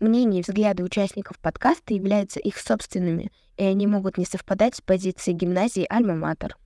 [0.00, 5.36] Мнения и взгляды участников подкаста являются их собственными, и они могут не совпадать с позицией
[5.36, 6.56] гимназии «Альма-Матер».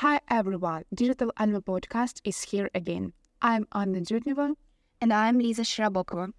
[0.00, 3.14] Hi everyone, Digital Alma podcast is here again.
[3.40, 4.54] I'm Anna Dudneva.
[5.00, 6.32] And I'm Lisa Shrabokova.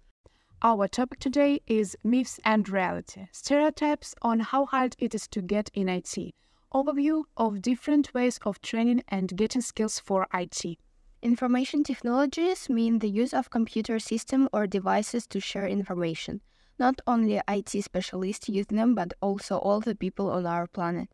[0.62, 5.68] Our topic today is myths and reality, stereotypes on how hard it is to get
[5.74, 6.34] in IT,
[6.74, 10.76] overview of different ways of training and getting skills for IT.
[11.22, 16.42] Information technologies mean the use of computer system or devices to share information.
[16.78, 21.08] Not only IT specialists use them, but also all the people on our planet.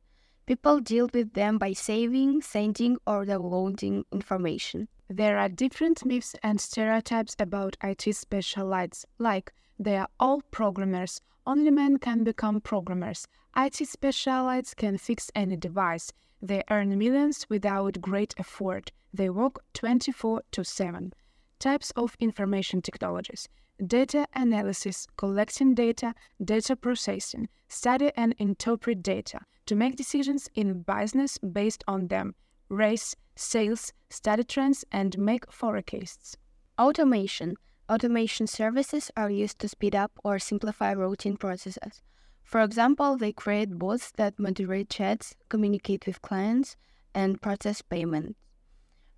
[0.47, 4.89] People deal with them by saving, sending, or downloading information.
[5.13, 11.73] There are different myths and stereotypes about IT specialists, like they are all programmers, only
[11.73, 18.37] men can become programmers, IT specialists can fix any device, they earn millions without great
[18.39, 21.13] effort, they work 24 to 7.
[21.59, 23.49] Types of information technologies.
[23.85, 31.37] Data analysis, collecting data, data processing, study and interpret data to make decisions in business
[31.39, 32.37] based on them,
[32.71, 36.37] race, sales, study trends, and make forecasts.
[36.79, 37.57] Automation.
[37.91, 42.03] Automation services are used to speed up or simplify routine processes.
[42.43, 46.77] For example, they create bots that moderate chats, communicate with clients,
[47.15, 48.39] and process payments.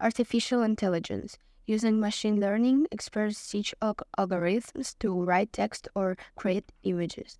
[0.00, 1.38] Artificial intelligence.
[1.66, 7.38] Using machine learning, experts teach alg- algorithms to write text or create images.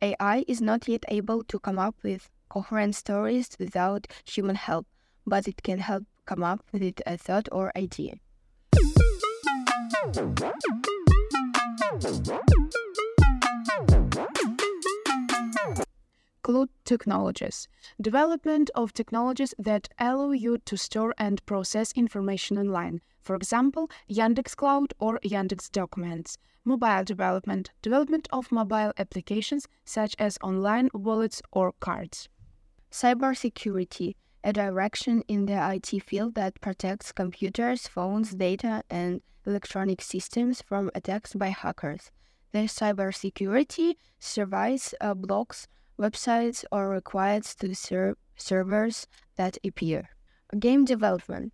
[0.00, 4.86] AI is not yet able to come up with coherent stories without human help,
[5.26, 8.14] but it can help come up with a thought or idea.
[16.42, 17.68] Cloud technologies.
[18.00, 23.00] Development of technologies that allow you to store and process information online.
[23.22, 26.36] For example, Yandex Cloud or Yandex Documents.
[26.66, 27.70] Mobile development.
[27.80, 32.28] Development of mobile applications such as online wallets or cards.
[32.90, 40.60] Cybersecurity, a direction in the IT field that protects computers, phones, data, and electronic systems
[40.60, 42.10] from attacks by hackers.
[42.52, 45.66] The cybersecurity surveys uh, blocks
[45.98, 49.06] websites or requires to serve servers
[49.36, 50.10] that appear.
[50.58, 51.52] Game development.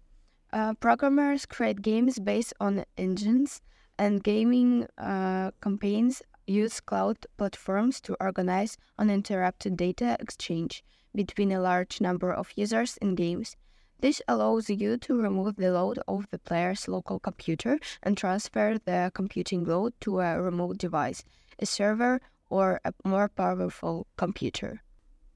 [0.52, 3.60] Uh, programmers create games based on engines,
[3.98, 10.82] and gaming uh, campaigns use cloud platforms to organize uninterrupted data exchange
[11.14, 13.56] between a large number of users in games.
[14.00, 19.10] This allows you to remove the load of the player's local computer and transfer the
[19.14, 21.22] computing load to a remote device,
[21.58, 24.82] a server, or a more powerful computer.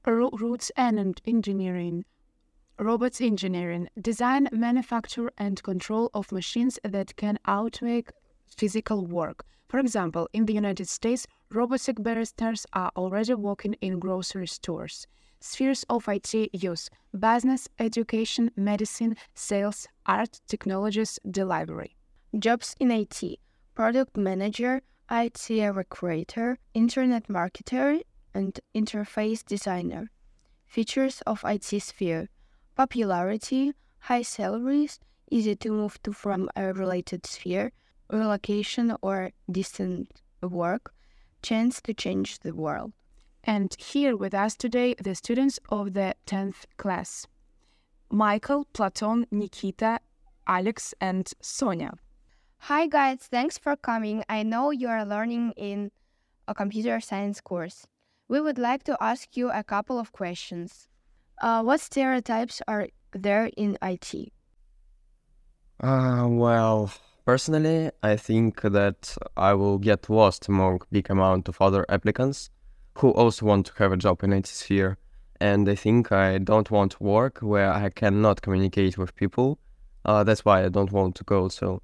[0.05, 2.05] Roots and engineering.
[2.79, 3.87] Robots engineering.
[3.99, 8.03] Design, manufacture, and control of machines that can outweigh
[8.45, 9.45] physical work.
[9.67, 15.07] For example, in the United States, robotic baristas are already working in grocery stores.
[15.47, 21.95] Spheres of IT use business, education, medicine, sales, art, technologies, delivery.
[22.39, 23.21] Jobs in IT
[23.75, 28.01] product manager, IT recruiter, internet marketer,
[28.33, 30.09] and interface designer.
[30.65, 32.27] Features of IT sphere
[32.75, 37.71] popularity, high salaries, easy to move to from a related sphere,
[38.09, 40.91] relocation or distant work,
[41.43, 42.93] chance to change the world.
[43.47, 47.27] And here with us today, the students of the 10th class
[48.09, 49.99] Michael, Platon, Nikita,
[50.47, 51.93] Alex, and Sonia.
[52.57, 54.23] Hi, guys, thanks for coming.
[54.27, 55.91] I know you are learning in
[56.47, 57.85] a computer science course.
[58.27, 60.87] We would like to ask you a couple of questions.
[61.39, 64.31] Uh, what stereotypes are there in IT?
[65.79, 66.91] Uh, well,
[67.25, 72.49] personally, I think that I will get lost among big amount of other applicants
[72.97, 74.97] who also want to have a job in IT sphere.
[75.41, 79.59] And I think I don't want to work where I cannot communicate with people.
[80.05, 81.49] Uh, that's why I don't want to go.
[81.49, 81.81] So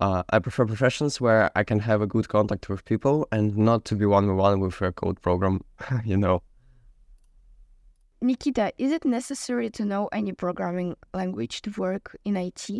[0.00, 3.84] uh, I prefer professions where I can have a good contact with people and not
[3.86, 5.60] to be one on one with a code program,
[6.04, 6.42] you know.
[8.20, 12.70] Nikita, is it necessary to know any programming language to work in IT?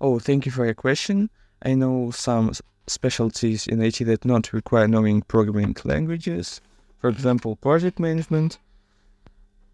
[0.00, 1.30] Oh, thank you for your question.
[1.62, 2.52] I know some
[2.86, 6.60] specialties in IT that not require knowing programming languages.
[6.98, 8.58] For example, project management.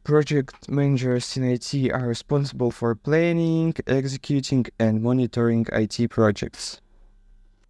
[0.04, 6.82] Project managers in IT are responsible for planning, executing, and monitoring IT projects.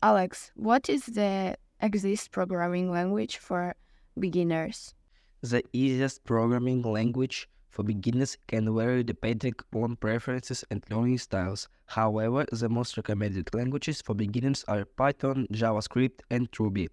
[0.03, 3.77] Alex, what is the exist programming language for
[4.19, 4.95] beginners?
[5.43, 11.69] The easiest programming language for beginners can vary depending on preferences and learning styles.
[11.87, 16.89] However, the most recommended languages for beginners are Python, JavaScript, and Ruby.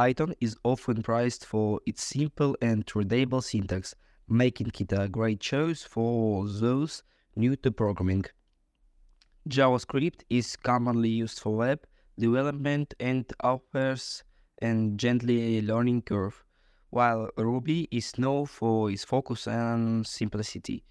[0.00, 3.94] Python is often prized for its simple and readable syntax,
[4.26, 7.02] making it a great choice for those
[7.36, 8.24] new to programming.
[9.46, 11.80] JavaScript is commonly used for web
[12.18, 14.24] development and offers
[14.62, 16.44] a gently learning curve,
[16.88, 20.82] while Ruby is known for its focus on simplicity.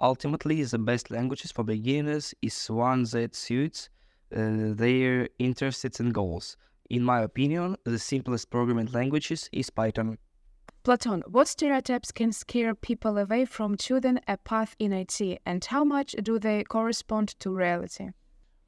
[0.00, 3.90] Ultimately, the best languages for beginners is one that suits
[4.34, 6.56] uh, their interests and goals.
[6.90, 10.18] In my opinion, the simplest programming languages is Python.
[10.82, 15.82] Platon, what stereotypes can scare people away from choosing a path in IT, and how
[15.82, 18.10] much do they correspond to reality?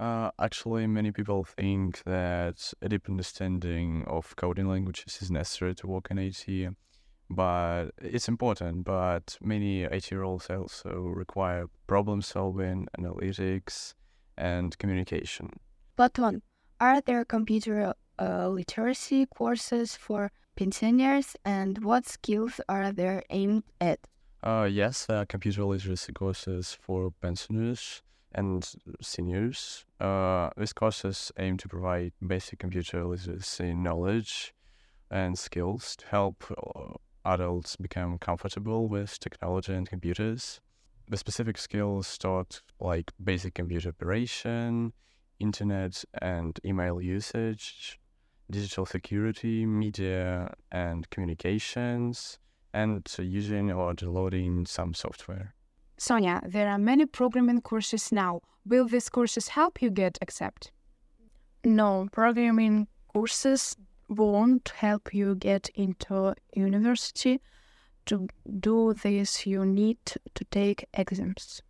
[0.01, 5.87] Uh, actually, many people think that a deep understanding of coding languages is necessary to
[5.87, 6.75] work in IT,
[7.29, 8.85] but it's important.
[8.85, 13.93] But many IT roles also require problem solving, analytics,
[14.39, 15.51] and communication.
[15.97, 16.41] Platon,
[16.81, 24.01] are there computer uh, literacy courses for pensioners and what skills are they aimed at?
[24.43, 28.03] Uh, yes, are computer literacy courses for pensioners
[28.33, 29.85] and seniors.
[30.01, 34.55] Uh, these courses aim to provide basic computer literacy knowledge
[35.11, 40.61] and skills to help uh, adults become comfortable with technology and computers.
[41.09, 44.93] The specific skills taught like basic computer operation,
[45.39, 47.99] internet and email usage,
[48.51, 52.39] digital security, media and communications,
[52.73, 55.55] and using or downloading some software.
[55.99, 58.41] Sonia, there are many programming courses now.
[58.67, 60.71] Will these courses help you get accepted?
[61.65, 63.77] No, programming courses
[64.09, 67.41] won't help you get into university.
[68.07, 68.29] To
[68.61, 71.63] do this, you need to take exams.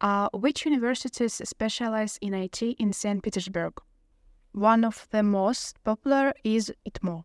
[0.00, 3.22] Uh, which universities specialize in IT in St.
[3.22, 3.72] Petersburg?
[4.58, 7.22] One of the most popular is ITMO.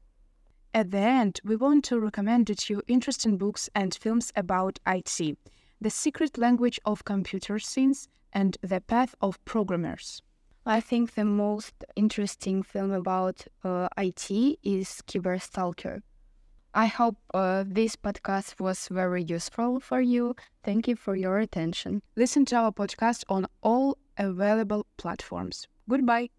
[0.72, 5.40] At the end, we want to recommend to you interesting books and films about IT,
[5.82, 10.22] The Secret Language of Computer Science, and The Path of Programmers.
[10.68, 14.30] I think the most interesting film about uh, IT
[14.62, 16.04] is Cyberstalker.
[16.76, 20.36] I hope uh, this podcast was very useful for you.
[20.64, 22.04] Thank you for your attention.
[22.16, 25.68] Listen to our podcast on all available platforms.
[25.90, 26.30] Goodbye.